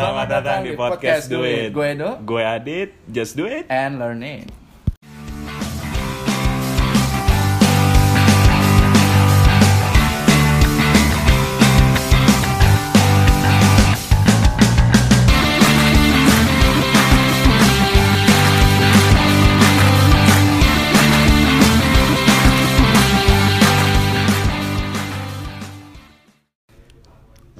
[0.00, 1.76] Selamat datang di podcast Do It.
[1.76, 3.68] Gue Edo Gue Adit, just do it.
[3.68, 4.48] and learn it.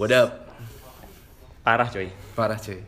[0.00, 0.39] What up?
[1.70, 2.08] Parah coy.
[2.34, 2.82] Parah cuy.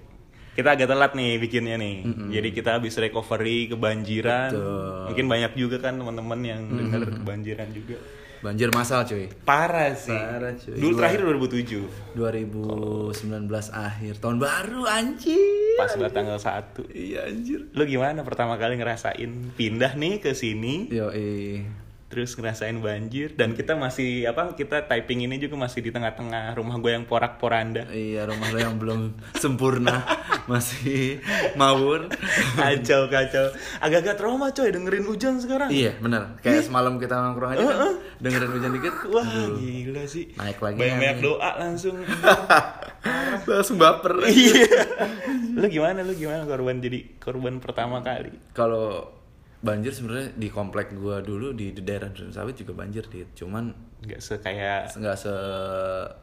[0.59, 2.03] Kita agak telat nih bikinnya nih.
[2.35, 4.51] Jadi kita habis recovery kebanjiran.
[4.51, 5.07] Betul.
[5.15, 8.03] Mungkin banyak juga kan teman-teman yang dengar kebanjiran juga.
[8.43, 9.31] Banjir masal cuy.
[9.47, 10.11] Parah sih.
[10.11, 10.75] Parah, cuy.
[10.75, 12.19] Dulu terakhir 2007.
[12.19, 15.79] 2019 akhir tahun baru anjir.
[15.79, 16.91] Pas banget tanggal 1.
[16.91, 17.71] Iya anjir.
[17.71, 20.91] Lu gimana pertama kali ngerasain pindah nih ke sini?
[20.91, 21.63] Yo eh.
[22.13, 23.33] Terus ngerasain banjir.
[23.33, 27.89] Dan kita masih apa kita typing ini juga masih di tengah-tengah rumah gue yang porak-poranda.
[27.89, 30.05] Iya rumah lo yang belum sempurna
[30.53, 31.25] masih
[31.57, 32.13] mawur.
[32.61, 33.49] kacau kacau.
[33.81, 35.73] Agak-agak trauma coy dengerin hujan sekarang.
[35.73, 36.37] Iya benar.
[36.45, 38.95] Kayak semalam kita nongkrong aja kan dengerin hujan dikit.
[39.17, 39.25] wah
[39.57, 40.37] gila sih.
[40.37, 41.25] Naik lagi banyak nih.
[41.25, 41.97] doa langsung.
[43.49, 44.23] Langsung baper.
[44.31, 44.85] iya.
[45.57, 48.31] Lu gimana lu gimana korban jadi korban pertama kali?
[48.55, 49.09] Kalau
[49.63, 53.31] banjir sebenarnya di komplek gua dulu di, daerah Duren Sawit juga banjir dit.
[53.33, 53.71] Cuman
[54.03, 55.35] nggak sekaya nggak se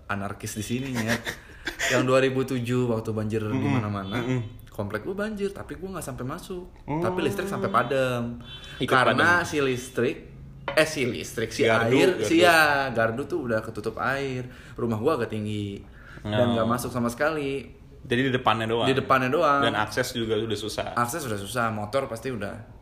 [0.05, 1.15] anarkis di sini ya.
[1.95, 2.59] yang 2007
[2.91, 4.19] waktu banjir di mana-mana.
[4.69, 6.67] Komplek gua banjir, tapi gua nggak sampai masuk.
[6.83, 8.43] Tapi listrik sampai padam.
[8.77, 10.17] Ikut Karena si listrik
[10.69, 12.29] eh si listrik si Gardu, air gardu.
[12.29, 14.45] si ya gardu tuh udah ketutup air.
[14.75, 15.81] Rumah gua agak tinggi
[16.19, 17.79] dan nggak masuk sama sekali.
[17.99, 19.59] jadi di depannya doang Di depannya doang.
[19.59, 22.78] dan akses juga udah susah akses sudah susah motor pasti udah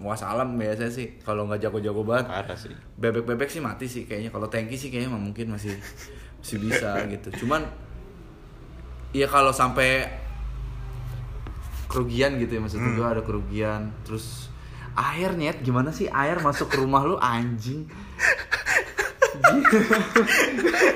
[0.00, 1.20] muasalam biasanya sih.
[1.20, 2.26] Kalau nggak jago-jago banget.
[2.32, 2.72] Parah sih.
[2.96, 4.32] Bebek-bebek sih mati sih kayaknya.
[4.32, 5.76] Kalau tanki sih kayaknya mungkin masih
[6.40, 7.44] masih bisa gitu.
[7.44, 7.68] Cuman
[9.12, 10.08] ya kalau sampai
[11.90, 13.92] kerugian gitu ya maksud gua ada kerugian.
[14.08, 14.48] Terus
[14.96, 15.60] air nyet.
[15.60, 17.84] Gimana sih air masuk ke rumah lu anjing?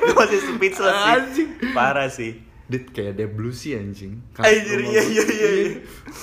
[0.04, 1.12] Gue masih speechless sih.
[1.14, 1.48] Anjing.
[1.72, 4.24] parah sih Dit kayak ada blue sih anjing.
[4.34, 5.68] Anjir, iya, iya, iya, iya.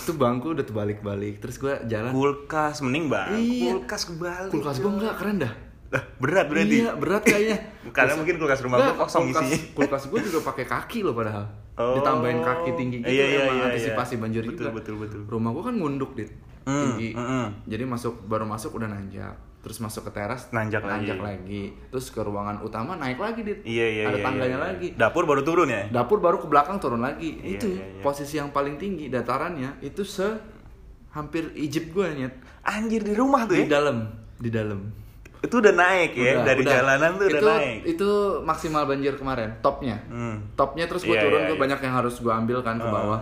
[0.04, 1.38] Tuh bangku udah terbalik-balik.
[1.38, 2.10] Terus gua jalan.
[2.10, 3.78] Kulkas mending bang Iya.
[3.78, 5.54] kulkas kebalik Kulkas gua enggak keren dah.
[5.92, 6.76] Lah, berat berarti?
[6.82, 7.58] Iya berat kayaknya.
[7.98, 9.60] Karena mungkin kulkas rumah gua kosong kulkas, isinya.
[9.78, 11.46] Kulkas gua juga pakai kaki loh padahal.
[11.78, 11.96] Oh.
[12.00, 14.22] Ditambahin kaki tinggi gitu Iya, iya, emang iya, antisipasi iya.
[14.26, 14.70] banjir Betul, juga.
[14.74, 15.22] betul, betul.
[15.30, 16.32] Rumah gua kan ngunduk dit.
[16.62, 17.10] Hmm, Tinggi.
[17.14, 17.48] hmm, hmm.
[17.70, 21.14] Jadi masuk baru masuk udah nanjak Terus masuk ke teras Nanjak lagi.
[21.14, 21.64] lagi.
[21.94, 24.66] Terus ke ruangan utama naik lagi dit Iya iya Ada iya, tangganya iya.
[24.74, 25.86] lagi Dapur baru turun ya?
[25.88, 27.38] Dapur baru ke belakang turun lagi.
[27.38, 28.02] Iya, itu iya, iya.
[28.02, 30.26] posisi yang paling tinggi datarannya itu se
[31.12, 32.34] hampir Egypt gue nyet.
[32.64, 33.78] Anjir di rumah tuh Di ya?
[33.78, 33.98] dalam,
[34.38, 34.80] di dalam.
[35.42, 36.38] Itu udah naik ya?
[36.38, 36.74] Udah, Dari udah.
[36.78, 38.10] jalanan tuh udah itu, naik Itu
[38.46, 39.98] maksimal banjir kemarin, topnya.
[40.06, 40.54] Hmm.
[40.54, 41.64] Topnya terus gue Iya, turun, iya, gue iya.
[41.66, 43.22] banyak yang harus gue ambil kan ke bawah.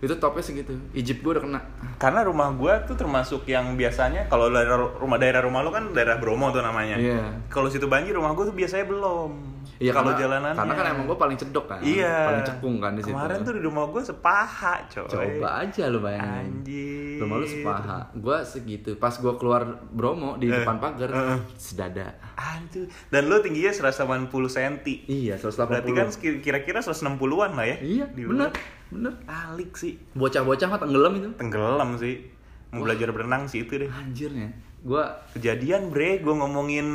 [0.00, 0.72] Itu topnya segitu.
[0.96, 1.60] Egypt gue udah kena.
[2.00, 6.16] Karena rumah gua tuh termasuk yang biasanya Kalau daerah rumah daerah rumah lu kan daerah
[6.16, 7.44] Bromo tuh namanya Iya.
[7.52, 11.16] Kalau situ banjir rumah gua tuh biasanya belum Iya Kalau jalanan Karena kan emang gue
[11.16, 11.80] paling cedok kan.
[11.80, 13.10] Iya Paling cekung kan di situ.
[13.10, 16.60] Kemarin tuh di rumah gua sepaha coy Coba aja lu bayangin.
[16.60, 17.98] Anjir Rumah lu sepaha.
[18.12, 18.90] Gue segitu.
[18.94, 22.12] Pas gue keluar Bromo di Eh, depan pagar, eh, sedada.
[22.36, 24.74] Anjir Dan lu tingginya 180 cm
[25.08, 25.64] Iya, 180.
[25.66, 26.06] Berarti kan
[26.38, 28.52] kira-kira 160-an lah ya Iya, di bener,
[28.86, 29.16] bener.
[29.24, 31.28] Alik sih Bocah-bocah mah tenggelam itu.
[31.34, 32.20] Tenggelam sih
[32.70, 34.52] Mau belajar berenang sih itu deh Anjirnya.
[34.80, 36.86] Gua Kejadian bre, gue ngomongin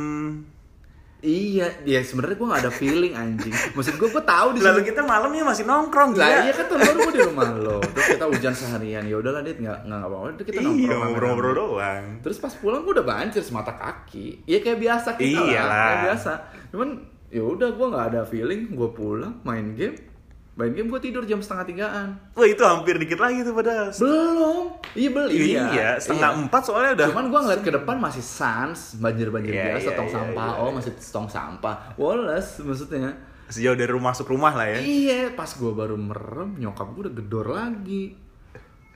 [1.26, 3.50] iya, ya sebenarnya gua gak ada feeling anjing.
[3.50, 6.80] Maksud gua gua tahu di Lalu kita malamnya masih nongkrong Lah gila iya kan tahun
[6.80, 7.78] baru gua di rumah lo.
[7.82, 9.02] Terus kita hujan seharian.
[9.02, 10.26] Ya udahlah Dit, enggak enggak apa-apa.
[10.38, 11.00] Terus kita Iya, nongkrong.
[11.02, 11.60] ngobrol-ngobrol rame-rame.
[11.74, 14.46] doang Terus pas pulang gua udah banjir semata kaki.
[14.46, 15.74] Iya kayak biasa kita lah, Iyalah.
[15.76, 16.32] kayak biasa.
[16.70, 16.88] Cuman
[17.26, 19.98] ya udah gua nggak ada feeling, gua pulang main game.
[20.56, 22.08] Main game gua tidur jam setengah tigaan.
[22.32, 24.72] Wah itu hampir dikit lagi tuh padahal Belum.
[24.96, 25.34] Iya beli.
[25.52, 26.40] Iya, setengah Iya.
[26.42, 30.08] empat soalnya udah Cuman gua ngeliat ke depan masih sans, banjir-banjir Iya, biasa, iya, tong
[30.08, 30.48] iya, sampah.
[30.48, 30.60] iya.
[30.64, 31.74] Oh, masih tong sampah.
[31.94, 33.12] Woles maksudnya.
[33.46, 37.14] Sejauh dari rumah masuk rumah lah ya Iya, pas gua baru merem, nyokap gua udah
[37.14, 38.16] gedor lagi.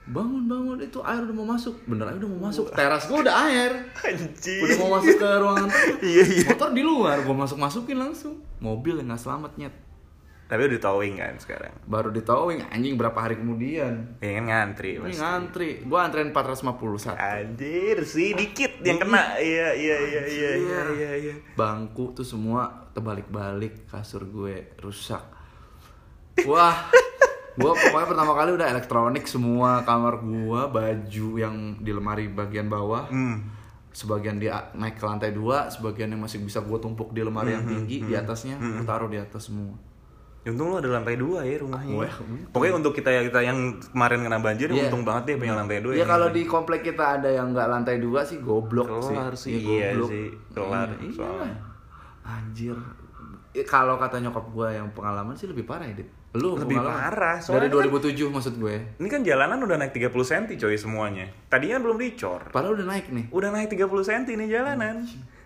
[0.08, 1.76] Bangun, bangun, itu air udah mau masuk.
[1.84, 2.72] Bener aja udah mau masuk.
[2.72, 3.70] Teras gua udah air.
[4.00, 5.68] Anjir Udah mau masuk ke ruangan.
[6.00, 8.40] Iya iya Motor di luar, gua masuk-masukin langsung.
[8.58, 9.74] Mobil yang nggak selamat nyet.
[10.50, 11.70] Tapi udah towing kan sekarang.
[11.86, 14.18] Baru di towing anjing berapa hari kemudian.
[14.18, 15.22] Ya kan ngantri Ini pasti.
[15.22, 15.70] ngantri.
[15.86, 17.14] Gua antrein 451.
[17.14, 19.38] Anjir sih dikit yang kena.
[19.38, 25.22] Iya iya iya iya iya iya iya bangku tuh semua terbalik-balik kasur gue rusak.
[26.42, 26.90] Wah
[27.52, 33.04] gue pokoknya pertama kali udah elektronik semua kamar gua baju yang di lemari bagian bawah
[33.06, 33.42] Hmm.
[33.90, 37.66] sebagian dia naik ke lantai dua sebagian yang masih bisa gue tumpuk di lemari yang
[37.66, 39.74] tinggi di atasnya gue taruh di atas semua
[40.40, 41.92] Untung lu ada lantai dua ya rumahnya.
[41.94, 42.48] Wah, untung.
[42.48, 44.88] Pokoknya untuk kita kita yang kemarin kena banjir, Iya.
[44.88, 45.92] untung banget deh punya lantai dua.
[45.92, 46.06] Ya ya.
[46.08, 49.60] kalau di komplek kita ada yang nggak lantai dua sih goblok Kelar sih.
[49.60, 51.56] sih, iya sih, kelar, Iya, soalnya.
[52.22, 52.76] Anjir.
[53.50, 56.08] Eh, Kalau kata nyokap gua yang pengalaman sih lebih parah ya, Dit.
[56.32, 57.02] Lu Lebih pengalaman?
[57.02, 58.74] parah, Dari soalnya 2007 maksud gue.
[58.96, 61.26] Ini kan jalanan udah naik 30 cm coy semuanya.
[61.50, 62.46] Tadinya belum dicor.
[62.48, 63.26] Padahal udah naik nih.
[63.28, 65.02] Udah naik 30 cm nih jalanan.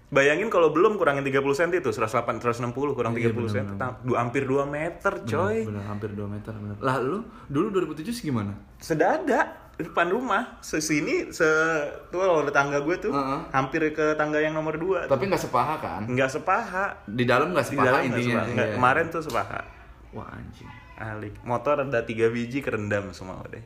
[0.06, 4.15] Bayangin kalau belum kurangin 30 cm tuh 108 160 kurang Iya, 30 cm tam- du-
[4.15, 5.65] hampir 2 meter coy.
[5.65, 6.77] Bener hampir 2 meter bener.
[6.79, 8.55] Lah lu dulu 2007 sih gimana?
[8.77, 11.43] Sedada di depan rumah sesini se
[12.06, 13.41] tuh kalau ada tangga gue tuh Heeh.
[13.51, 16.01] hampir ke tangga yang nomor 2 Tapi nggak sepaha kan?
[16.06, 18.35] nggak sepaha Di dalam nggak di sepaha dalam nggak intinya.
[18.37, 18.53] sepaha.
[18.53, 18.75] Nggak, Iya.
[18.77, 19.61] kemarin tuh sepaha
[20.12, 20.71] Wah anjing.
[20.97, 23.59] alik motor ada tiga biji kerendam semua udah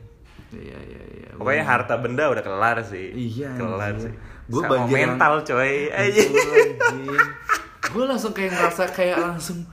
[0.49, 1.29] Iya iya iya.
[1.31, 4.09] pokoknya harta benda udah kelar sih Iya, kelar anjir.
[4.09, 4.13] sih
[4.49, 5.73] Sama banjir mental coy.
[5.93, 6.21] Aja
[7.89, 9.65] gue langsung kayak ngerasa kayak langsung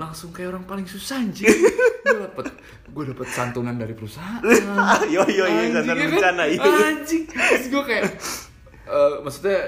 [0.00, 1.44] langsung kayak orang paling susah anjing.
[1.44, 2.46] Gue dapet
[2.90, 4.40] gue dapet santunan dari perusahaan.
[5.14, 6.10] Yo yo yo santan ya kan?
[6.16, 6.60] bencana iya.
[6.64, 7.24] Anjing.
[7.28, 8.04] Terus gue kayak
[8.88, 9.58] eh, maksudnya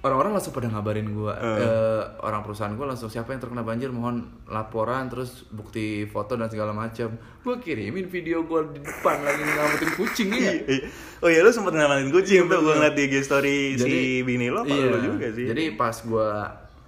[0.00, 2.02] orang-orang langsung pada ngabarin gue Eh.
[2.20, 6.72] orang perusahaan gue langsung siapa yang terkena banjir mohon laporan terus bukti foto dan segala
[6.72, 10.88] macam gue kirimin video gue di depan lagi ngamatin kucing ya Iya.
[11.20, 14.62] Oh iya lu sempet ngalamin kucing tuh gue ngeliat di IG story si bini lo
[14.62, 14.88] apa iya.
[14.88, 16.28] lu juga sih jadi pas gue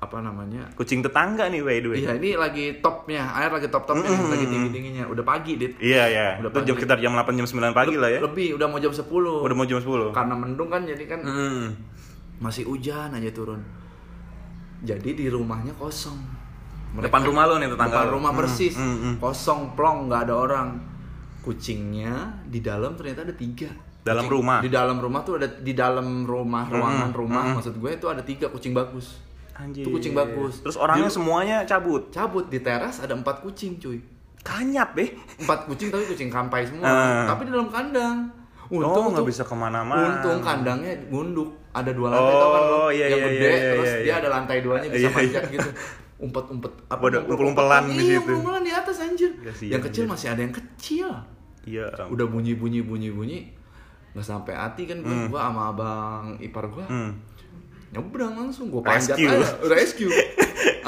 [0.02, 3.86] apa namanya kucing tetangga nih by the way Iya ini lagi topnya, air lagi top
[3.86, 5.06] topnya, lagi tinggi tingginya.
[5.06, 5.78] Udah pagi dit.
[5.78, 8.18] Iya ya, Udah itu jam sekitar jam 8 jam 9 pagi lah ya.
[8.18, 10.10] Lebih, udah mau jam 10 Udah mau jam 10.
[10.10, 11.66] Karena mendung kan, jadi kan Hmm.
[12.42, 13.62] Masih hujan aja turun.
[14.82, 16.18] Jadi di rumahnya kosong.
[16.92, 19.14] Depan rumah lo nih tetangga Depan rumah Hmm, persis, hmm, hmm.
[19.16, 20.68] kosong plong, nggak ada orang.
[21.40, 23.66] Kucingnya di dalam ternyata ada tiga.
[24.02, 24.58] Dalam Kucing- rumah?
[24.60, 28.20] Di dalam rumah tuh ada di dalam rumah ruangan hmm, rumah maksud gue itu ada
[28.20, 29.22] tiga kucing bagus.
[29.52, 29.82] Anjir.
[29.82, 30.58] Itu kucing bagus.
[30.60, 32.10] Terus orangnya Di- semuanya cabut.
[32.10, 34.02] Cabut di teras ada empat kucing cuy.
[34.40, 35.14] Kanyap deh.
[35.38, 37.24] empat kucing tapi kucing kampai semua Ah.
[37.24, 38.26] tapi di dalam kandang
[38.68, 40.18] oh, untung nggak tuh- bisa ke mana-mana.
[40.18, 43.50] untung kandangnya gunduk ada dua lantai Oh, tau kan lo iya, yang iya, gede iya,
[43.50, 44.14] iya, terus iya, dia iya.
[44.18, 45.52] ada lantai duanya bisa Iya, manjat iya.
[45.52, 45.70] gitu
[46.18, 48.20] umpet umpet Udah umpel-umpelan di iya situ.
[48.22, 50.12] umpel-umpelan di atas anjir Kasian, yang kecil anjir.
[50.12, 51.08] masih ada yang kecil
[51.62, 51.86] Iya.
[52.06, 53.38] udah bunyi bunyi bunyi bunyi
[54.12, 57.16] nggak sampai hati kan gue gua sama abang ipar gua Hmm.
[57.90, 59.30] nyebrang langsung gue panjat Rescue.
[59.30, 60.12] aja rescue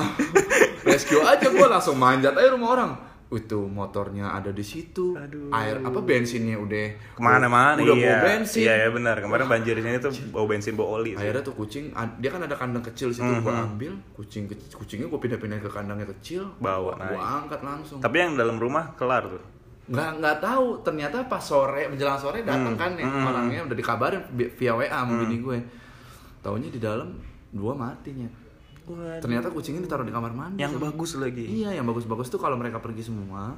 [0.84, 2.90] rescue aja gue langsung manjat aja rumah orang
[3.26, 5.48] itu motornya ada di situ Aduh.
[5.50, 8.06] air apa bensinnya udah Ke mana-mana udah iya.
[8.12, 9.16] bau bensin Iya, iya benar.
[9.18, 11.12] Kemarin banjir di sini tuh bau bensin, bau oli.
[11.12, 11.18] sih.
[11.18, 13.40] akhirnya tuh kucing dia kan ada kandang kecil situ Mhm.
[13.40, 17.18] gue ambil kucing kucingnya gue pindah-pindah ke kandangnya kecil Bawa gue naik.
[17.18, 19.42] angkat langsung Tapi yang dalam rumah kelar tuh.
[19.84, 23.26] nggak nggak tahu ternyata pas sore menjelang sore datang Hmm, kan ya hmm.
[23.26, 25.58] orangnya udah dikabarin vi- via WA sama bini gue
[26.40, 27.12] taunya di dalam
[27.50, 28.28] dua matinya
[29.18, 31.44] ternyata kucingnya ditaruh di kamar mandi Yang sama- bagus lagi.
[31.44, 33.56] Iya, yang bagus-bagus tuh kalau mereka pergi semua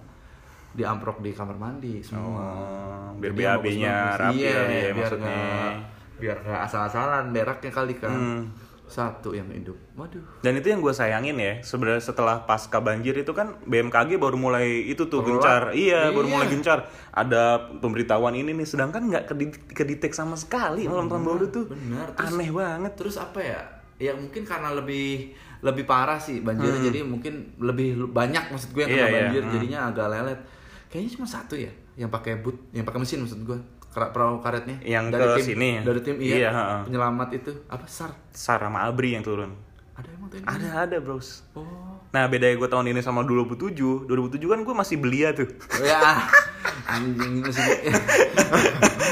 [0.72, 2.46] diamprok di kamar mandi semua.
[2.46, 5.26] Oh, biar BAB-nya rapi iya, kali ya biar maksudnya.
[5.26, 5.72] nggak
[6.16, 8.12] biar nggak asal-asalan beraknya kali kan.
[8.12, 8.42] Hmm.
[8.86, 9.74] Satu yang hidup.
[9.94, 10.22] Waduh.
[10.40, 14.86] Dan itu yang gue sayangin ya, sebenarnya setelah pasca banjir itu kan BMKG baru mulai
[14.86, 16.34] itu tuh gencar, iya, baru Iya.
[16.38, 16.78] mulai gencar.
[17.10, 17.42] Ada
[17.82, 19.24] pemberitahuan ini nih, sedangkan nggak
[19.68, 21.66] kedetek sama sekali malam tahun baru tuh.
[21.66, 22.14] benar.
[22.14, 22.92] Terus- Aneh banget.
[22.94, 23.60] Terus apa ya?
[23.98, 28.90] Ya mungkin karena lebih lebih parah sih banjirnya jadi mungkin lebih banyak maksud gue yang
[28.90, 29.02] kena Hmm.
[29.02, 29.22] Iya, iya.
[29.22, 29.52] banjir Hmm.
[29.52, 30.40] jadinya agak lelet.
[30.86, 33.58] Kayaknya cuma satu ya yang pakai boot, yang pakai mesin maksud gue.
[33.88, 35.80] Perahu karetnya Yang dari ke tim, sini ya?
[35.82, 36.76] dari tim iya, Iya, ha-ha.
[36.84, 39.56] penyelamat itu apa sar Sar sama Abri yang turun.
[39.90, 41.40] ada emang tuh Ada ada bros.
[41.54, 43.72] oh Nah bedanya gue tahun ini sama 2007
[44.04, 45.48] 2007 kan gue masih belia tuh
[45.80, 45.96] ya
[46.84, 47.64] anjing masih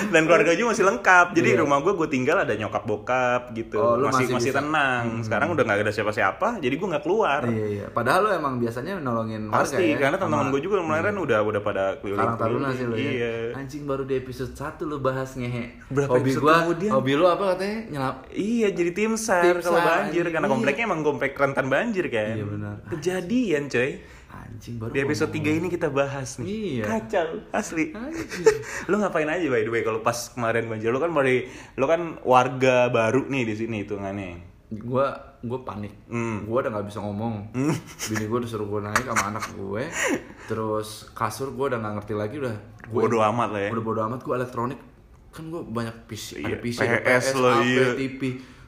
[0.05, 1.59] Dan keluarga juga masih lengkap Jadi Iya.
[1.61, 4.61] rumah gue gue tinggal ada nyokap bokap gitu Oh, Masih masih masih bisa.
[4.61, 8.55] tenang Sekarang udah gak ada siapa-siapa Jadi gue gak keluar iya iya padahal lo emang
[8.57, 12.37] biasanya nolongin warga Pasti ya karena teman-teman gue juga kemarin udah udah pada keliling Karang
[12.37, 13.03] Taruna sih lo ya.
[13.07, 15.65] Iya Anjing baru di episode 1 lo bahas ngehe.
[15.89, 16.91] Berapa hobi kemudian?
[16.93, 17.79] hobi lo apa katanya?
[17.89, 18.17] Nyelap.
[18.31, 20.53] Iya jadi tim sar kalau banjir karena Iya.
[20.53, 22.35] kompleknya emang komplek rentan banjir kan.
[22.35, 22.75] Iya, benar.
[22.89, 23.91] Kejadian coy.
[24.35, 25.55] Anjing baru Di episode ngomong.
[25.55, 26.47] 3 ini kita bahas nih.
[26.51, 26.85] Iya.
[26.91, 27.85] Kacau asli.
[28.91, 31.47] Lu ngapain aja by the way kalau pas kemarin banjir lu kan dari
[31.79, 34.43] lu kan warga baru nih di sini hitungannya.
[34.75, 35.95] Gua gua panik.
[36.11, 36.49] Hmm.
[36.49, 37.55] Gua udah nggak bisa ngomong.
[38.11, 39.85] Bini gua disuruh gua naik sama anak gue.
[40.51, 42.57] Terus kasur gua udah nggak ngerti lagi udah.
[42.91, 43.71] Gua Bodo amat lah ya.
[43.71, 44.81] Udah bodo amat gua elektronik.
[45.35, 47.87] Kan gua banyak PC, Iya, ada PC, ada PS PS, lo, HP, iya.
[47.99, 48.21] TV.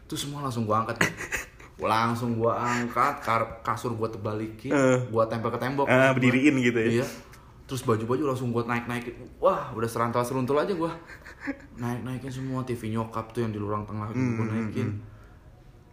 [0.06, 0.99] Itu semua langsung gua angkat.
[1.78, 4.99] langsung gua angkat, kar- kasur gua tebalikin, Eh.
[5.06, 5.85] gua tempel ke tembok.
[5.85, 6.88] Gua- berdiriin gitu ya.
[7.00, 7.06] Iya.
[7.66, 9.12] Terus baju-baju langsung gua naik-naikin.
[9.37, 10.95] Wah, udah serantau seruntul aja gua.
[11.75, 14.88] Naik-naikin semua TV nyokap tuh yang di lurang tengah gitu Hmm, gua naikin.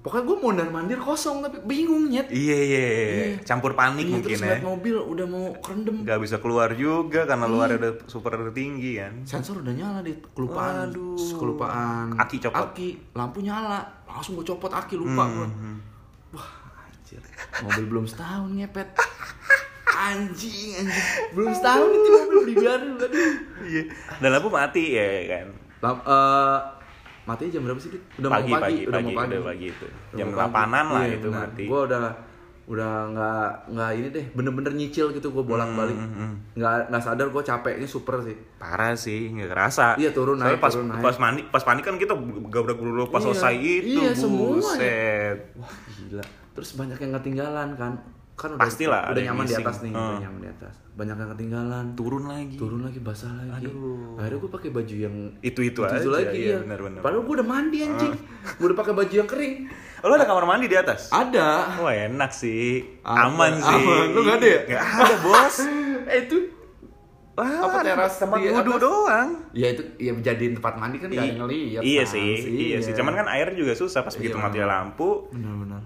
[0.03, 3.25] Pokoknya gue mondar mandir kosong tapi bingung nyet Iya iya, iya.
[3.39, 4.59] campur panik Iya, mungkin terus ya.
[4.61, 7.81] mobil udah mau kerendam Gak bisa keluar juga karena luarnya Iya.
[7.81, 9.13] udah super tinggi kan.
[9.23, 11.15] sensor udah nyala deh kelupaan Waduh.
[11.33, 12.67] kelupaan Aki copot.
[12.69, 15.47] aki lampu nyala langsung gue copot aki lupa Hmm, gua.
[16.33, 16.49] wah
[16.83, 17.23] anjir
[17.59, 18.89] mobil belum setahun ngepet
[19.95, 20.99] anjing anjing
[21.31, 23.31] belum setahun itu mobil baru aduh
[23.63, 23.83] Iya.
[24.19, 25.47] Dan lampu mati ya kan.
[25.79, 26.57] Lam, eh,
[27.23, 28.03] mati jam berapa sih Dit?
[28.17, 29.85] udah pagi, mau pagi pagi, udah pagi, mau pagi udah pagi itu.
[29.85, 30.27] Udah Jam.
[30.33, 31.39] 8-an lah Iya, itu benar.
[31.41, 31.63] mati.
[31.65, 32.03] Gua udah
[32.63, 37.03] udah nggak nggak ini deh bener-bener nyicil gitu gue bolak balik Hmm, hmm, nggak nggak
[37.03, 39.87] sadar gue capeknya super sih Parah sih, nggak kerasa.
[39.93, 41.03] Iya, turun Soalnya naik, pas, turun naik.
[41.03, 42.15] Pas panik, pas panik kan kita
[42.47, 43.27] gabrak gabrak pas Iya.
[43.29, 44.55] selesai itu, Iya, semuanya.
[44.55, 45.37] buset.
[45.53, 47.93] wah gila terus banyak yang ketinggalan kan
[48.33, 50.19] kan udah Pastilah, udah nyaman di atas nih udah Hmm.
[50.19, 52.55] nyaman di atas banyak yang ketinggalan Turun lagi.
[52.55, 54.15] turun lagi basah lagi Aduh.
[54.15, 56.99] akhirnya gue pakai baju yang Itu-itu aja, lagi iya, ya benar-benar.
[56.99, 58.13] padahal gue udah mandi anjing
[58.51, 59.55] gue udah pakai baju yang kering
[59.99, 61.07] Oh, lo ada kamar mandi di atas?
[61.09, 63.23] ada Wah enak sih, Ada.
[63.25, 63.71] aman sih.
[63.79, 64.05] Aman.
[64.09, 64.59] Lu nggak ada ya?
[64.67, 65.55] Nggak ada bos.
[66.11, 66.37] eh itu
[67.33, 68.77] Wah, Apa teras tempat wudhu atas?
[68.79, 69.29] doang.
[69.53, 72.11] ya itu ya jadiin tempat mandi kan gak ada yang ngeliat iya kan?
[72.11, 72.93] sih, iya sih.
[72.93, 74.43] Cuman kan air juga susah pas begitu Iya.
[74.43, 75.81] mati lampu, benar-benar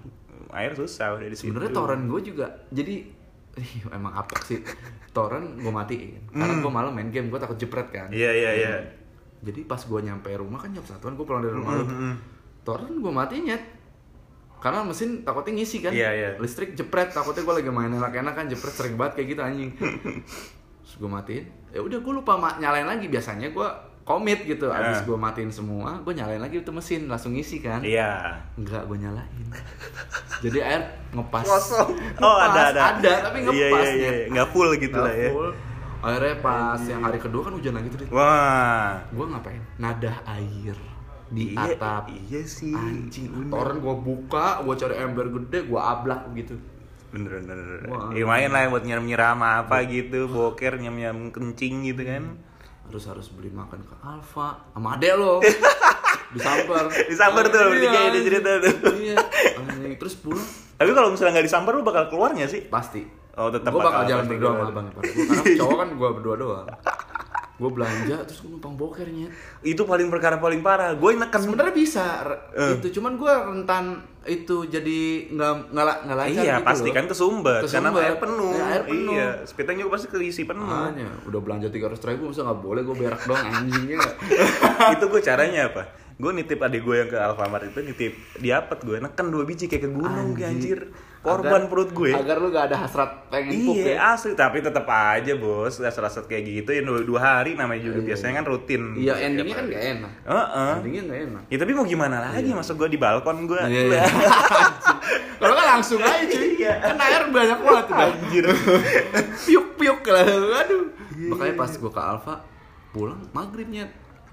[0.50, 1.48] air susah udah di situ.
[1.48, 3.04] sebenarnya torrent gue juga jadi
[3.90, 4.60] emang apok sih
[5.10, 8.74] torrent gue matiin karena gue malam main game gue takut jepret kan Iya iya iya.
[9.40, 12.14] jadi pas gue nyampe rumah kan jam satuan gue pulang dari rumah lu Mm-hmm.
[12.62, 13.64] torrent gue matiin nyet
[14.58, 16.30] karena mesin takutnya ngisi kan Iya, iya.
[16.36, 19.70] listrik jepret takutnya gue lagi main enak-enak kan jepret sering banget kayak gitu anjing
[20.82, 23.68] terus gue matiin ya udah gue lupa nyalain lagi biasanya gue
[24.08, 24.80] komit gitu Ah.
[24.80, 28.40] abis gue matiin semua gue nyalain lagi itu mesin langsung ngisi kan Iya.
[28.56, 29.46] Enggak, gue nyalain.
[30.40, 31.44] Jadi air ngepas.
[31.44, 31.92] Kosong.
[31.92, 32.80] Ngepas, Oh ada ada.
[32.94, 33.54] Ada, tapi ngepas.
[33.54, 34.10] Iya iya iya.
[34.16, 34.30] Nyet.
[34.32, 35.30] Nggak full gitu Nggak lah ya.
[35.30, 35.50] full.
[35.98, 37.98] Akhirnya pas yang hari kedua kan hujan lagi tuh.
[38.08, 39.02] Wah.
[39.08, 39.62] Gue ngapain?
[39.76, 40.76] Nadah air
[41.28, 42.04] di Iya, atap.
[42.08, 42.72] Iya sih.
[42.72, 46.56] Anjing, toren gue buka, gue cari ember gede, gue ablak gitu.
[47.08, 47.56] Bener bener.
[47.58, 47.80] bener.
[47.88, 48.08] Wah.
[48.10, 52.24] Ya, lumayan lah buat nyiram nyiram apa gitu, boker nyam nyam kencing gitu kan.
[52.88, 55.38] Harus harus beli makan ke Alfa sama adek lo.
[56.34, 56.84] Disamper.
[57.04, 58.74] Disamper tuh, bertiga ini cerita tuh.
[58.94, 59.16] Iya.
[59.54, 59.96] Anjing.
[59.96, 62.62] Terus pulang Tapi kalau misalnya nggak disamper lu bakal keluar nggak sih?
[62.66, 63.04] pasti
[63.38, 66.34] Oh, tetap gue bakal bakal jalan berdua sama abang Gua- karena cowok kan gue berdua
[66.34, 66.66] doang
[67.58, 69.26] gue belanja terus gue numpang bokernya
[69.60, 70.94] Itu paling perkara paling parah.
[70.94, 72.78] Gue neken sebenarnya bisa Eh.
[72.78, 73.84] itu cuman gue rentan
[74.24, 76.94] itu jadi nggak nggak nggak lancar Iya gitu pasti loh.
[76.94, 78.52] kan kesumbat karena air penuh.
[78.52, 79.12] Ya, air penuh.
[79.12, 80.62] Iya, speednya juga pasti keisi penuh.
[80.64, 83.98] Makanya, udah belanja tiga ratus ribu masa nggak boleh gue berak doang anjingnya
[84.94, 85.82] itu gue caranya apa?
[86.14, 89.82] Gue nitip adik gue yang ke Alfamart itu nitip diapet gue neken dua biji kayak
[89.82, 90.78] ke gunung kayak anjir.
[91.30, 92.10] Korban Agar- perut gue.
[92.10, 96.24] agar lu gak ada hasrat pengen pup ya Iya asli tapi tetap aja bos rasa-rasa
[96.24, 98.82] kayak gitu ya dua, dua hari namanya juga biasanya kan rutin.
[98.94, 100.72] iya endingnya kan gak enak Heeh.
[100.78, 103.60] endingnya gak enak Ya tapi mau gimana lagi masuk gue di balkon gue.
[103.60, 104.02] Iya, iya.
[105.38, 106.58] Kalau kan langsung aja cuy.
[106.58, 106.72] Iya.
[106.82, 107.86] Kan air banyak banget.
[107.94, 108.46] Anjir.
[109.46, 110.26] Piuk-piuk lah.
[110.58, 110.84] Aduh.
[111.30, 112.34] Makanya pas gua ke Alfa
[112.90, 113.86] pulang maghribnya.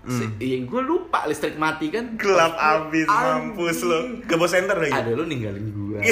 [0.05, 2.13] Si, iya gue lupa listrik mati kan.
[2.13, 4.21] Gelap abis mampus lo.
[4.25, 4.93] Ke bos center lagi.
[4.93, 5.99] Ada lu ninggalin gua.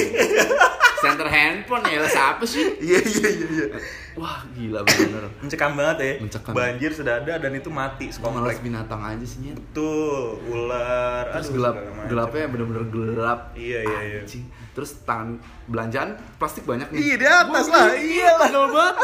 [1.04, 2.80] Center handphone ya siapa sih?
[2.80, 3.68] Iya iya iya iya.
[4.16, 5.36] Wah gila bener.
[5.44, 6.14] Mencekam banget ya.
[6.24, 6.54] Mencekam.
[6.56, 8.64] Banjir sudah ada dan itu mati sekomplek.
[8.64, 9.52] binatang aja sih.
[9.76, 11.28] Tuh, ular.
[11.36, 11.76] Terus aduh, gelap,
[12.08, 13.40] gelapnya bener-bener gelap.
[13.52, 14.20] Iya, iya, iya.
[14.24, 14.48] Anjing.
[14.72, 17.00] Terus tangan belanjaan plastik banyak nih.
[17.04, 17.88] Iya, di atas Wah, lah.
[18.00, 18.96] Iya, tanggal banget.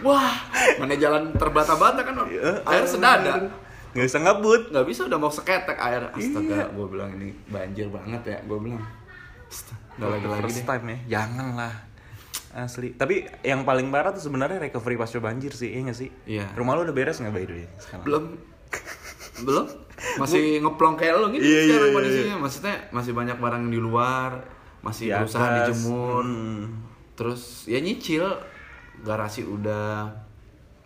[0.00, 0.32] Wah,
[0.80, 3.50] mana jalan terbata-bata kan Iya, air sedada.
[3.90, 4.62] Nggak bisa ngebut.
[4.70, 6.02] Nggak bisa udah mau seketek air.
[6.08, 6.66] Astaga, Iya.
[6.68, 8.38] gue bilang ini banjir banget ya.
[8.44, 8.82] Gue bilang.
[9.46, 10.66] Astaga, Nggak lagi-lagi First deh.
[10.66, 10.98] time ya.
[11.18, 11.74] Jangan lah.
[12.52, 12.88] Asli.
[12.92, 16.10] Tapi yang paling parah tuh sebenarnya recovery pasca banjir sih, iya nggak sih?
[16.24, 16.50] Iya.
[16.52, 18.04] Rumah lu udah beres nggak by the way sekarang?
[18.04, 18.24] Belum.
[19.40, 19.66] Belum.
[20.18, 22.36] Masih ngeplong kayak lo gitu Iya, iya, sekarang iya, kondisinya.
[22.40, 24.30] Maksudnya masih banyak barang di luar,
[24.80, 26.24] masih Di berusaha dijemur.
[26.24, 26.62] Hmm.
[27.14, 28.24] Terus ya nyicil,
[29.00, 30.08] garasi udah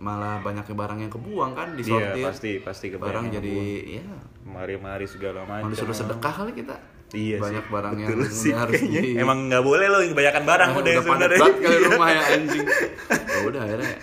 [0.04, 2.22] malah banyaknya barang yang kebuang kan Iya, disortir.
[2.22, 3.54] pasti pasti kebayang barang jadi
[3.96, 4.04] ya
[4.44, 5.64] mari-mari segala macam.
[5.66, 6.76] manusia sedekah kali kita.
[7.10, 7.72] Iya banyak sih.
[7.72, 9.00] barang yang Betul sih, udah harus kayaknya.
[9.00, 11.40] di- Emang nggak boleh loh kebanyakan barang Ah, udah, udah sebenarnya.
[11.40, 11.86] banget kali Iya.
[11.88, 12.66] rumah ya anjing.
[13.08, 13.94] Ya udah akhirnya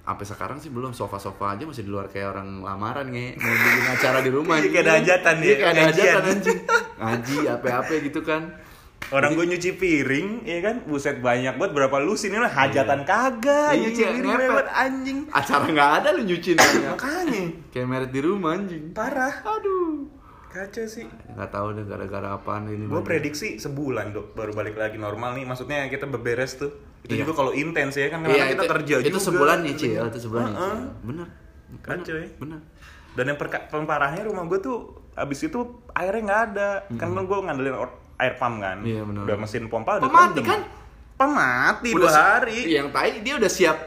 [0.00, 3.84] sampai sekarang sih belum sofa-sofa aja masih di luar kayak orang lamaran nge mau bikin
[3.86, 6.58] acara di rumah Iya, kayak ada hajatan Iya, ya, kayak ada hajatan anjing
[6.96, 8.42] ngaji apa-apa gitu kan
[9.08, 13.72] Orang gue nyuci piring, ya kan, buset banyak buat berapa lusin ini lah hajatan kagak,
[13.72, 15.18] Iya, nyuci piring lewat anjing.
[15.30, 16.60] acara nggak ada lu nyuciin.
[16.60, 20.04] Makanya kayak merit di rumah anjing parah, aduh
[20.48, 21.04] kacau sih.
[21.06, 25.44] nggak tahu deh gara-gara apaan ini Gue prediksi sebulan dok baru balik lagi normal nih.
[25.44, 26.72] Maksudnya kita beberes tuh.
[26.98, 27.22] Itu Iya.
[27.22, 29.20] juga kalau intens ya kan karena Iya, kita itu, kerja itu juga.
[29.22, 30.56] sebulan nyicil itu sebulan Heeh.
[30.74, 31.28] nyicil bener
[31.78, 32.28] Kacau ya.
[32.34, 32.60] bener
[33.12, 34.78] Dan yang perka- parahnya rumah gue tuh
[35.14, 35.58] abis itu
[35.90, 36.70] airnya nggak ada.
[36.92, 38.82] Kan gue ngandelin or- air pump kan.
[38.82, 39.22] Iya, benar.
[39.24, 40.44] Udah mesin pompa udah Pemati kendem.
[40.44, 40.60] kan?
[41.14, 42.58] Pemati dua Udah si- hari.
[42.64, 43.78] Iya, yang tai dia udah siap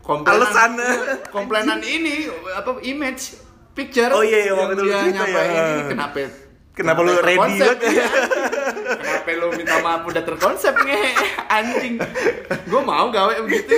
[0.00, 0.38] komplainan.
[0.40, 0.70] Alasan.
[1.36, 3.38] komplainan ini apa image
[3.72, 4.10] picture.
[4.10, 5.54] Oh iya, iya, waktu itu dia ya.
[5.64, 6.18] ini kenapa
[6.70, 7.78] Kenapa lu ready banget?
[7.82, 8.06] Iya.
[8.94, 11.00] kenapa lu minta maaf udah terkonsep nge
[11.48, 11.94] anjing.
[12.64, 13.74] Gue mau gawe begitu.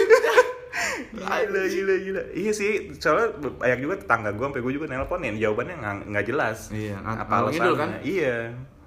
[1.11, 2.23] Gila, gila, gila.
[2.31, 5.75] Iya sih, soalnya banyak juga tetangga gue sampai gue juga nelponin jawabannya
[6.07, 6.69] nggak jelas.
[6.71, 7.81] Iya, nggak- apa ngidul alasannya?
[7.81, 7.91] kan?
[8.05, 8.37] Iya.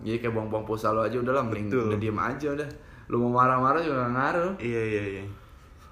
[0.01, 1.85] Jadi kayak buang-buang pulsa lo aja udah lah mending Betul.
[1.87, 2.69] udah diem aja udah.
[3.11, 4.51] Lu mau marah-marah juga gak ngaruh.
[4.57, 5.23] Iya, iya, iya.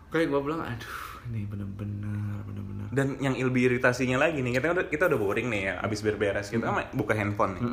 [0.10, 2.88] Kayak gue bilang aduh ini bener-bener bener-bener.
[2.90, 6.50] Dan yang lebih iritasinya lagi nih, kita udah kita udah boring nih ya, abis berberes
[6.50, 7.64] kita kan buka handphone nih.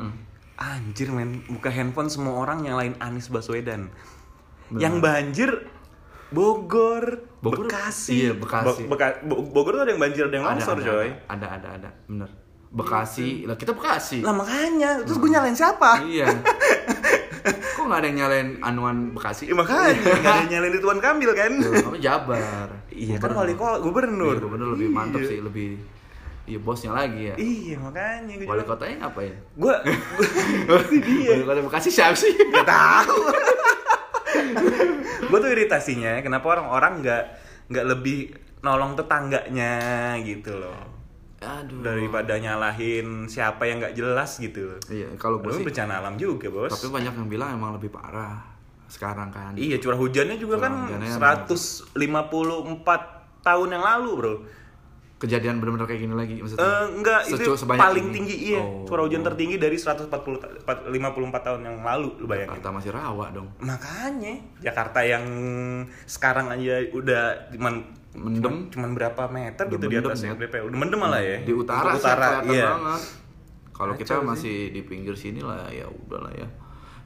[0.55, 3.89] Anjir men, buka handphone semua orang yang lain Anies Baswedan.
[4.69, 5.49] Yang banjir
[6.29, 8.29] Bogor, Bogor, Bekasi.
[8.29, 8.85] iya, Bekasi.
[8.85, 11.09] Beka- Bo- Bogor tuh ada yang banjir, ada yang longsor, ada, coy.
[11.25, 12.29] Ada, ada, ada, bener.
[12.69, 14.21] Bekasi, lah kita Bekasi.
[14.21, 16.05] Lah makanya, terus gue nyalain siapa?
[16.05, 16.29] Iya.
[17.73, 19.49] Kok nggak ada yang nyalain Anuan Bekasi?
[19.49, 21.51] Ya, makanya, gak ada yang nyalain Ridwan Kamil kan?
[21.57, 22.67] Apa Jabar?
[22.93, 24.37] Iya kan wali kota, gubernur.
[24.37, 25.29] Iya, gubernur lebih mantap Iya.
[25.33, 25.69] sih, lebih
[26.45, 27.35] iya bosnya lagi ya.
[27.37, 29.33] Iya makanya gue Wali kotanya ngapain?
[29.33, 29.75] gue
[30.69, 32.33] Wali kota Bekasi siapa sih?
[32.33, 33.17] Gak tahu.
[35.29, 37.23] gue tuh iritasinya kenapa orang-orang nggak
[37.69, 39.73] nggak lebih nolong tetangganya
[40.21, 40.98] gitu loh
[41.39, 41.79] Aduh.
[41.79, 44.79] daripada nyalahin siapa yang nggak jelas gitu loh.
[44.85, 45.63] Iya, kalau gue sih.
[45.63, 46.67] bencana alam juga bos.
[46.69, 48.43] Tapi banyak yang bilang emang lebih parah
[48.85, 49.53] sekarang kan.
[49.53, 51.95] Iya curah hujannya juga Curah kan hujannya 154
[53.39, 54.35] tahun yang lalu bro.
[55.19, 56.63] Kejadian benar-benar kayak gini lagi maksudnya.
[56.63, 58.13] Eh, enggak itu paling ini.
[58.15, 58.87] tinggi iya Oh.
[58.87, 62.55] curah hujan tertinggi dari 140 ta- 54 tahun yang lalu lu bayangin.
[62.55, 63.51] Jakarta masih rawa dong.
[63.59, 65.23] Makanya Jakarta yang
[66.05, 68.41] sekarang aja udah cuman Mendem.
[68.41, 70.33] cuman, cuman berapa meter gitu di atas ya.
[70.33, 73.01] DP udah mendem malah ya Di utara, Untuk sih iya banget.
[73.69, 74.27] Kalau kita Kacau sih.
[74.27, 76.47] masih di pinggir sini lah ya udahlah ya.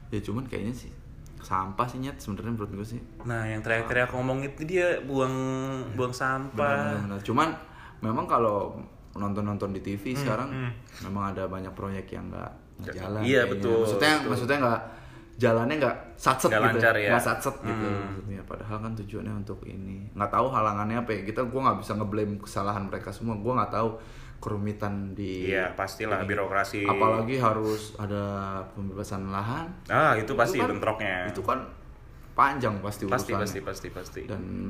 [0.08, 0.90] Ya cuman kayaknya sih
[1.38, 3.00] sampah sih nyet sebenarnya menurut gue sih.
[3.22, 5.34] nah yang teriak-teriak ngomong itu dia buang
[5.92, 7.20] buang sampah Benar-benar.
[7.20, 7.48] Cuman
[8.00, 8.80] memang kalau
[9.12, 10.48] nonton-nonton di TV Hmm, sekarang
[11.02, 13.20] memang ada banyak proyek yang nggak nggak jalan.
[13.20, 13.52] Iya, kayaknya.
[13.52, 14.28] betul, Maksudnya betul.
[14.30, 14.80] maksudnya nggak
[15.36, 16.70] jalannya nggak satset Nggak gitu.
[16.76, 17.10] lancar ya.
[17.10, 17.86] Nggak satset gitu.
[17.86, 18.00] Hmm.
[18.04, 19.96] Maksudnya padahal kan tujuannya untuk ini.
[20.10, 21.20] Nggak tahu halangannya apa ya.
[21.22, 23.34] Kita gua nggak bisa ngeblame kesalahan mereka semua.
[23.34, 23.88] Gua nggak tahu
[24.36, 28.24] kerumitan di iya pastilah birokrasi apalagi harus ada
[28.70, 29.64] pembebasan lahan.
[29.88, 31.64] ah itu pasti kan- bentroknya Itu kan
[32.34, 33.40] panjang pasti pasti urusannya.
[33.40, 34.68] pasti pasti pasti Dan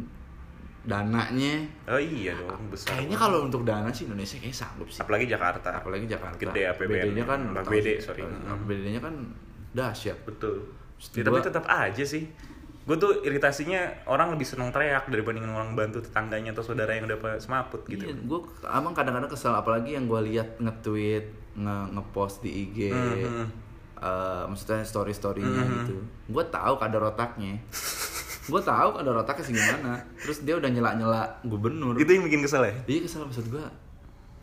[0.84, 5.00] dananya oh iya dong besar Kayaknya kalau untuk dana sih Indonesia kayak sanggup sih.
[5.00, 6.36] apalagi Jakarta Apalagi Jakarta.
[6.38, 7.10] Gede APBN.
[7.10, 8.22] BD-nya kan APBD, sorry.
[8.22, 9.14] APBD-nya kan
[9.74, 10.16] dahsyat.
[10.24, 10.62] betul
[11.12, 12.24] Ya, tapi tetap aja sih
[12.80, 17.16] gue tuh iritasinya orang lebih seneng teriak dibandingin orang bantu tetangganya atau saudara yang udah
[17.36, 22.62] semaput gitu Iya, gue emang kadang-kadang kesel apalagi yang gue lihat nge-tweet, nge- nge-post di
[22.62, 22.78] IG.
[22.88, 23.44] Mhm.
[23.96, 25.96] eh, maksudnya story-storynya gitu.
[26.26, 27.56] Gue tahu kadar otaknya.
[28.52, 29.92] gue tahu kadar otaknya sih gimana.
[30.18, 31.96] Terus dia udah nyela-nyela gubernur.
[31.96, 33.64] itu yang bikin kesel ya Iya kesel maksud gue.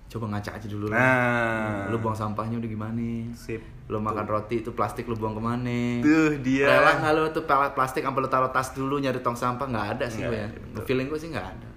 [0.10, 0.98] Coba ngaca aja dulu lah.
[0.98, 3.30] nah Lu buang sampahnya udah gimana?
[3.32, 5.99] sip Lu makan roti itu plastik lu buang ke mana?
[5.99, 9.36] tuh dia Rela nggak lu tuh pelat plastik sampai lu taruh tas dulu nyari tong
[9.36, 10.47] sampah nggak ada sih gue ya.
[10.47, 10.84] Betul.
[10.88, 11.67] Feeling gue sih nggak ada.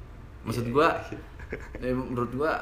[0.44, 0.88] Maksud gue,
[1.76, 2.52] ya, menurut gue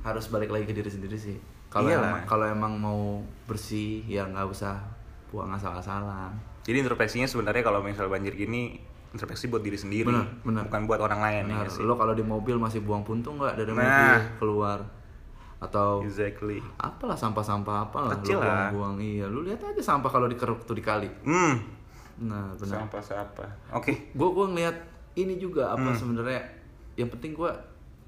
[0.00, 1.34] harus balik lagi ke diri sendiri sih.
[1.66, 3.00] Kalau emang, kalau emang mau
[3.44, 4.78] bersih ya nggak usah
[5.28, 6.34] buang asal-asalan.
[6.62, 8.78] Jadi introspeksinya sebenarnya kalau misal banjir gini
[9.10, 10.62] introspeksi buat diri sendiri, Benar, benar.
[10.66, 11.82] bukan buat orang lain Benar, ya sih.
[11.82, 13.82] lo kalau di mobil masih buang puntung nggak dari Nah.
[13.82, 14.78] mobil keluar
[15.60, 16.58] atau Exactly.
[16.76, 18.72] apalah sampah-sampah apalah Kecil lu lah.
[18.72, 21.60] buang-buang iya lu lihat aja sampah kalau dikeruk tuh di kali Hmm.
[22.20, 23.44] nah benar Sampah siapa?
[23.70, 24.10] Oke.
[24.10, 24.76] gue gue ngeliat
[25.14, 25.76] ini juga Hmm.
[25.78, 26.40] apa sebenarnya
[26.94, 27.50] yang penting gue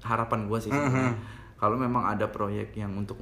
[0.01, 1.13] harapan gue sih sebenarnya
[1.55, 3.21] kalau memang ada proyek yang untuk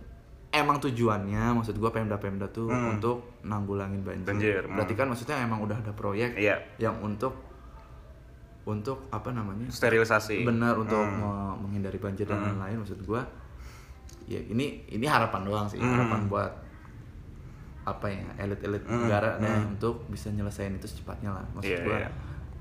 [0.49, 4.29] emang tujuannya maksud gue pemda pemda tuh untuk nanggulangin banjir, Hmm.
[4.29, 4.73] Banjir, hmm.
[4.73, 6.55] berarti kan maksudnya emang udah ada proyek Iya.
[6.77, 7.35] yang untuk
[8.63, 10.45] untuk apa namanya Sterilisasi.
[10.45, 11.17] benar untuk Hmm.
[11.17, 13.25] me- menghindari banjir dan lain-lain maksud gua
[14.25, 15.91] ya ini ini harapan doang sih Hmm.
[15.91, 16.51] harapan buat
[17.81, 22.09] apa ya elit-elit negara nih untuk bisa nyelesain itu secepatnya lah maksud Iya, gua iya.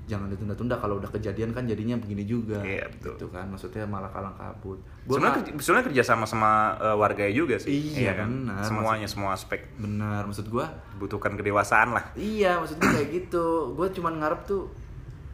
[0.03, 3.13] jangan ditunda-tunda kalau udah kejadian kan jadinya begini juga Iya, betul.
[3.15, 7.31] gitu kan maksudnya malah kalang kabut Gua Sebenarnya kerja, sebenarnya kerja sama sama eh, warganya
[7.31, 7.69] juga sih.
[7.95, 8.27] Iya, kan?
[8.27, 8.61] benar.
[8.61, 10.65] Semuanya semua aspek benar maksud gua
[10.97, 12.03] butuhkan kedewasaan lah.
[12.13, 14.65] iya maksud gua kayak gitu gua cuman ngarep tuh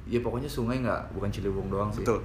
[0.03, 2.19] ya pokoknya sungai nggak bukan Ciliwung doang sih Betul.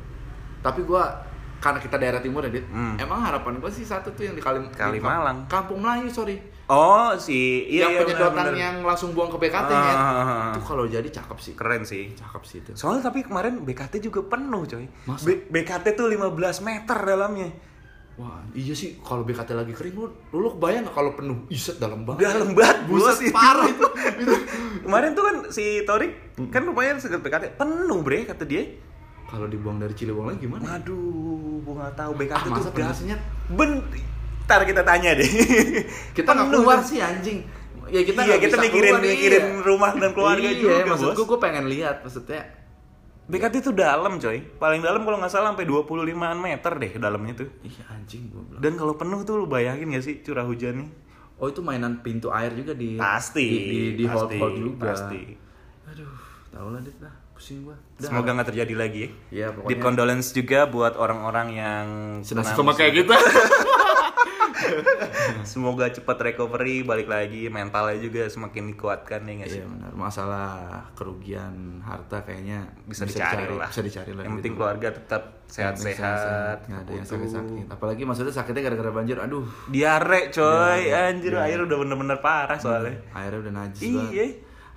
[0.61, 1.14] tapi gua
[1.62, 2.98] karena kita daerah timur ya Dit, Hmm.
[2.98, 5.46] emang harapan gua sih satu tuh yang di Kalim Kalimalang.
[5.46, 7.37] di Kampung Melayu sorry Oh, si
[7.68, 8.55] iya yang iya, penyedotan benar.
[8.57, 10.51] yang langsung buang ke BKT Ah, ya ah, ah.
[10.51, 12.11] itu kalau jadi cakep sih keren sih.
[12.12, 14.87] cakep sih itu Soalnya tapi kemarin BKT juga penuh, coy.
[15.05, 15.22] Masa?
[15.22, 17.51] B- BKT tuh 15 meter dalamnya.
[18.14, 21.44] Wah, iya sih kalau BKT lagi kering lu lu, lu kebayang kalau penuh?
[21.48, 22.25] Iset dalam banget.
[22.27, 23.33] Dalam banget, Buset itu.
[23.33, 23.87] parah itu.
[24.22, 24.35] itu.
[24.83, 26.12] Kemarin tuh kan si Torik
[26.48, 28.64] kan lumayan segitu BKT penuh bre kata dia.
[29.33, 30.77] Kalau dibuang dari Ciliwung lagi gimana?
[30.77, 31.01] Waduh,
[31.64, 32.75] gua nggak tahu BKT Ah, tuh masa gas.
[32.75, 33.16] penjelasannya
[33.51, 33.71] Ben,
[34.45, 35.31] ntar kita tanya deh.
[36.12, 37.40] kita nggak keluar sih anjing.
[37.88, 39.61] Ya kita Iya, kita mikirin keluar, mikirin iya.
[39.62, 42.45] rumah dan keluarga iya, juga, maksud gua, gua pengen lihat maksudnya.
[43.23, 45.88] BKT itu dalam coy, paling dalam kalau nggak salah sampai 25
[46.37, 47.49] meter deh dalamnya tuh.
[47.62, 48.61] Iya anjing gua bilang.
[48.61, 50.88] Dan kalau penuh tuh lu bayangin gak sih curah hujan nih?
[51.37, 54.88] Oh itu mainan pintu air juga di Pasti, di di, di pasti, hold juga.
[54.88, 55.23] pasti.
[55.85, 56.12] Aduh,
[56.49, 57.74] tau lah dit lah, pusing gua.
[57.74, 58.07] Udah.
[58.07, 59.11] Semoga nggak terjadi lagi ya.
[59.28, 61.87] Iya, pokoknya- Deep condolence juga buat orang-orang yang
[62.22, 63.11] kena sama kayak gitu.
[65.44, 69.59] Semoga cepat recovery, balik lagi mentalnya juga semakin dikuatkan ya nggak sih?
[69.59, 69.90] Iya benar.
[69.92, 70.50] Masalah
[70.94, 73.66] kerugian harta kayaknya Bisa, dicari, lah.
[73.66, 74.22] Bisa dicari lah.
[74.22, 74.38] Yang gitu.
[74.38, 76.59] penting keluarga tetap sehat-sehat.
[76.64, 77.64] Nggak ada yang sakit-sakit.
[77.68, 79.18] Apalagi maksudnya sakitnya gara-gara banjir.
[79.18, 83.02] Aduh, Diare coy, anjir air udah bener-bener parah soalnya.
[83.12, 83.98] airnya udah najis Iya.
[83.98, 84.33] banget.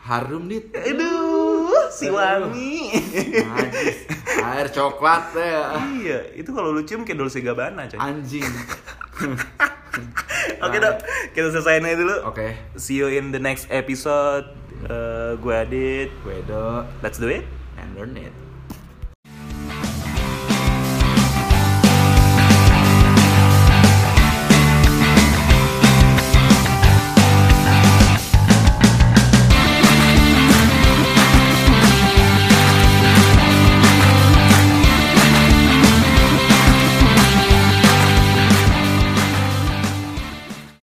[0.06, 0.70] Harum dit.
[0.70, 1.15] Aduh,
[1.96, 2.92] si wangi.
[4.46, 5.80] Air coklat ya.
[5.98, 7.98] iya, itu kalau lu cium kayak Dolce Gabbana coy.
[7.98, 8.44] Anjing.
[10.66, 11.00] Oke dok,
[11.32, 12.16] kita selesaiin aja dulu.
[12.28, 12.60] Oke.
[12.76, 14.44] See you in the next episode.
[14.86, 16.12] Eh, gue Adit.
[16.22, 17.48] Gue do Let's do it.
[17.76, 18.45] and learn it.